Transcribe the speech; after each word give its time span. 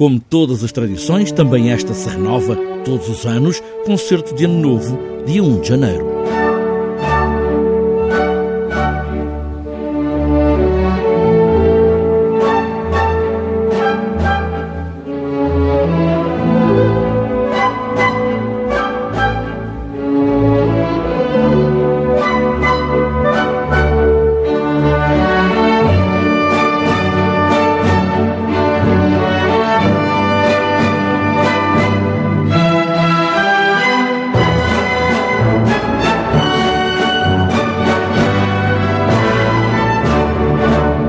Como 0.00 0.18
todas 0.18 0.64
as 0.64 0.72
tradições, 0.72 1.30
também 1.30 1.72
esta 1.72 1.92
se 1.92 2.08
renova 2.08 2.56
todos 2.86 3.06
os 3.10 3.26
anos, 3.26 3.62
concerto 3.84 4.34
de 4.34 4.46
Ano 4.46 4.58
Novo, 4.58 4.98
dia 5.26 5.44
1 5.44 5.60
de 5.60 5.68
janeiro. 5.68 6.09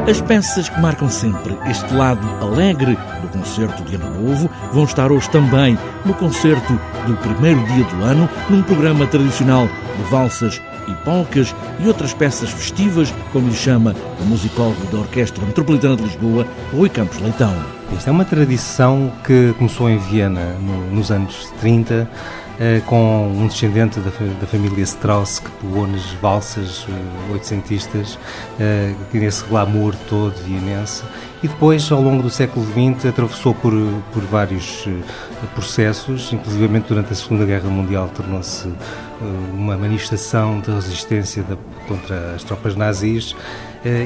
As 0.10 0.20
peças 0.20 0.68
que 0.68 0.80
marcam 0.82 1.10
sempre 1.10 1.56
este 1.70 1.94
lado 1.94 2.28
alegre 2.44 2.98
do 3.22 3.28
concerto 3.28 3.84
de 3.84 3.96
Ano 3.96 4.22
Novo 4.22 4.50
vão 4.74 4.84
estar 4.84 5.12
hoje 5.12 5.30
também 5.30 5.78
no 6.04 6.14
concerto 6.14 6.74
do 7.06 7.16
primeiro 7.18 7.64
dia 7.68 7.84
do 7.84 8.04
ano, 8.04 8.30
num 8.50 8.64
programa 8.64 9.06
tradicional 9.06 9.68
de 9.68 10.04
valsas 10.10 10.60
e 10.88 10.94
polcas 11.06 11.56
e 11.80 11.88
outras 11.88 12.14
peças 12.14 12.50
festivas, 12.50 13.14
como 13.32 13.48
lhe 13.48 13.56
chama 13.56 13.96
o 14.20 14.26
musicólogo 14.26 14.86
da 14.92 14.98
Orquestra 14.98 15.46
Metropolitana 15.46 15.96
de 15.96 16.04
Lisboa, 16.04 16.48
Rui 16.74 16.90
Campos 16.90 17.20
Leitão. 17.20 17.54
Esta 17.96 18.10
é 18.10 18.12
uma 18.12 18.26
tradição 18.26 19.12
que 19.24 19.54
começou 19.58 19.90
em 19.90 19.98
Viena 19.98 20.56
no, 20.60 20.96
nos 20.96 21.12
anos 21.12 21.52
30 21.60 21.94
eh, 21.94 22.08
com 22.86 23.28
um 23.28 23.48
descendente 23.48 24.00
da, 24.00 24.12
da, 24.40 24.48
família 24.48 24.84
Strauss 24.84 25.40
que 25.40 25.50
pegou 25.52 25.88
nas 25.88 26.06
valsas 26.14 26.84
uh, 26.84 27.34
oitocentistas, 27.34 28.16
uh, 28.16 29.18
nesse 29.18 29.44
glamour 29.46 29.96
todo 30.08 30.34
vienense, 30.44 31.04
e 31.44 31.48
depois, 31.48 31.92
ao 31.92 32.02
longo 32.02 32.22
do 32.22 32.30
século 32.30 32.66
XX, 32.66 33.08
atravessou 33.08 33.54
por, 33.54 33.74
por 34.14 34.24
vários 34.24 34.88
processos, 35.56 36.32
inclusive 36.32 36.80
durante 36.82 37.12
a 37.12 37.16
Segunda 37.16 37.46
Guerra 37.46 37.70
Mundial 37.70 38.10
tornou-se 38.14 38.70
uma 39.54 39.78
manifestação 39.78 40.60
de 40.60 40.72
resistência 40.72 41.44
da, 41.44 41.56
contra 41.88 42.36
as 42.36 42.44
tropas 42.44 42.76
nazis 42.76 43.36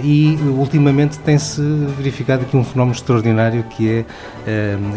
e 0.03 0.37
ultimamente 0.57 1.19
tem-se 1.19 1.61
verificado 1.97 2.43
aqui 2.43 2.55
um 2.55 2.63
fenómeno 2.63 2.95
extraordinário 2.95 3.63
que 3.63 3.89
é 3.89 4.05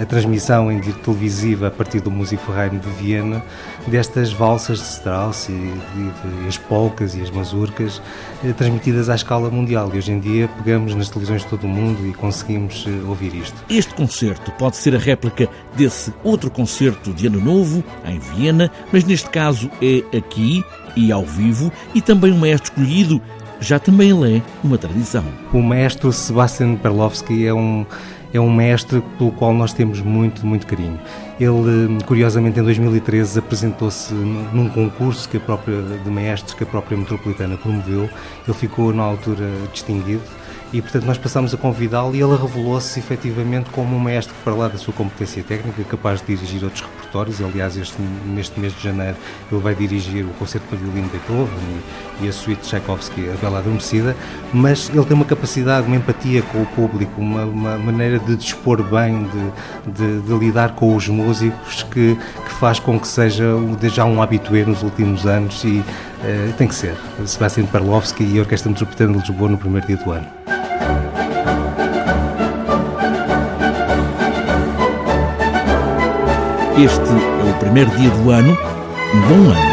a 0.00 0.06
transmissão 0.06 0.70
em 0.70 0.80
televisiva 0.80 1.66
a 1.66 1.70
partir 1.70 2.00
do 2.00 2.10
Musikverein 2.10 2.78
de 2.78 2.88
Viena 2.90 3.42
destas 3.88 4.32
valsas 4.32 4.78
de 4.78 4.84
Strauss 4.84 5.48
e, 5.48 5.52
e, 5.52 6.12
e 6.44 6.48
as 6.48 6.56
polcas 6.56 7.16
e 7.16 7.22
as 7.22 7.30
mazurcas 7.30 8.00
eh, 8.44 8.52
transmitidas 8.52 9.08
à 9.08 9.14
escala 9.14 9.50
mundial. 9.50 9.90
E 9.92 9.98
hoje 9.98 10.12
em 10.12 10.20
dia 10.20 10.48
pegamos 10.58 10.94
nas 10.94 11.08
televisões 11.08 11.42
de 11.42 11.48
todo 11.48 11.64
o 11.64 11.68
mundo 11.68 12.06
e 12.06 12.12
conseguimos 12.28 12.84
eh, 12.86 13.08
ouvir 13.08 13.34
isto. 13.34 13.56
Este 13.70 13.94
concerto 13.94 14.52
pode 14.52 14.76
ser 14.76 14.94
a 14.94 14.98
réplica 14.98 15.48
desse 15.74 16.12
outro 16.22 16.50
concerto 16.50 17.12
de 17.14 17.26
Ano 17.26 17.40
Novo, 17.40 17.82
em 18.04 18.18
Viena, 18.18 18.70
mas 18.92 19.02
neste 19.04 19.30
caso 19.30 19.70
é 19.80 20.04
aqui 20.16 20.62
e 20.94 21.10
ao 21.10 21.24
vivo 21.24 21.72
e 21.94 22.02
também 22.02 22.30
um 22.32 22.38
maestro 22.38 22.70
escolhido 22.70 23.22
já 23.60 23.78
também 23.78 24.10
ele 24.10 24.36
é 24.38 24.42
uma 24.62 24.76
tradição. 24.78 25.24
O 25.52 25.60
maestro 25.60 26.12
Sebastian 26.12 26.76
Perlovsky 26.76 27.46
é 27.46 27.54
um 27.54 27.84
é 28.32 28.38
um 28.38 28.52
mestre 28.52 29.02
pelo 29.16 29.32
qual 29.32 29.54
nós 29.54 29.72
temos 29.72 30.02
muito, 30.02 30.46
muito 30.46 30.66
carinho. 30.66 31.00
Ele, 31.40 31.98
curiosamente, 32.04 32.60
em 32.60 32.62
2013 32.62 33.38
apresentou-se 33.38 34.12
num 34.12 34.68
concurso 34.68 35.26
que 35.30 35.38
a 35.38 35.40
própria, 35.40 35.80
de 35.80 36.10
maestros 36.10 36.52
que 36.52 36.62
a 36.62 36.66
própria 36.66 36.94
Metropolitana 36.94 37.56
promoveu. 37.56 38.02
Ele 38.46 38.56
ficou, 38.56 38.92
na 38.92 39.02
altura, 39.02 39.50
distinguido 39.72 40.20
e, 40.72 40.82
portanto, 40.82 41.04
nós 41.04 41.16
passamos 41.16 41.54
a 41.54 41.56
convidá-lo 41.56 42.14
e 42.14 42.20
ele 42.20 42.36
revelou-se 42.36 42.98
efetivamente 42.98 43.70
como 43.70 43.96
um 43.96 43.98
maestro 43.98 44.34
para 44.44 44.54
lá 44.54 44.68
da 44.68 44.76
sua 44.76 44.92
competência 44.92 45.42
técnica, 45.42 45.82
capaz 45.84 46.20
de 46.20 46.36
dirigir 46.36 46.62
outros 46.62 46.82
repertórios. 46.82 47.40
Aliás, 47.40 47.76
este, 47.76 47.96
neste 48.26 48.60
mês 48.60 48.74
de 48.74 48.82
janeiro, 48.82 49.16
ele 49.50 49.60
vai 49.60 49.74
dirigir 49.74 50.24
o 50.26 50.28
concerto 50.34 50.66
para 50.68 50.76
violino 50.76 51.08
Beethoven 51.08 51.48
e, 52.20 52.26
e 52.26 52.28
a 52.28 52.32
suíte 52.32 52.62
de 52.62 52.68
Tchaikovsky, 52.68 53.30
a 53.30 53.36
Bela 53.40 53.60
Adormecida, 53.60 54.14
mas 54.52 54.90
ele 54.90 55.04
tem 55.06 55.14
uma 55.14 55.24
capacidade, 55.24 55.86
uma 55.86 55.96
empatia 55.96 56.42
com 56.42 56.62
o 56.62 56.66
público, 56.66 57.18
uma, 57.18 57.44
uma 57.44 57.78
maneira 57.78 58.18
de 58.18 58.36
dispor 58.36 58.82
bem, 58.82 59.24
de, 59.24 59.92
de, 59.92 60.20
de, 60.20 60.38
lidar 60.38 60.74
com 60.74 60.94
os 60.94 61.08
músicos 61.08 61.82
que, 61.84 62.14
que 62.14 62.52
faz 62.60 62.78
com 62.78 63.00
que 63.00 63.08
seja 63.08 63.44
já 63.90 64.04
um 64.04 64.20
habitué 64.20 64.64
nos 64.64 64.82
últimos 64.82 65.26
anos 65.26 65.64
e 65.64 65.78
uh, 65.78 66.52
tem 66.58 66.68
que 66.68 66.74
ser. 66.74 66.94
Sebastian 67.24 67.66
Perlovsky 67.66 68.24
e 68.24 68.38
a 68.38 68.42
Orquestra 68.42 68.68
Metropolitana 68.68 69.14
de 69.14 69.18
Lisboa 69.20 69.48
no 69.48 69.58
primeiro 69.58 69.86
dia 69.86 69.96
do 69.96 70.10
ano. 70.10 70.37
Este 76.78 77.00
é 77.00 77.50
o 77.50 77.54
primeiro 77.58 77.90
dia 77.96 78.08
do 78.08 78.30
ano. 78.30 78.56
Um 79.12 79.20
bom 79.22 79.50
ano. 79.50 79.67